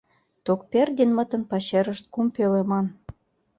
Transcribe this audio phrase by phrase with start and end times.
[0.45, 2.85] —Токпердинмытын пачерышт кум пӧлеман.